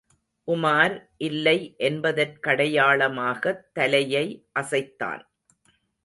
[0.47, 0.93] உமார்
[1.17, 1.75] இல்லை
[1.79, 4.25] என்பதற்கடையாளமாகத் தலையை
[4.59, 5.21] அசைத்தான்.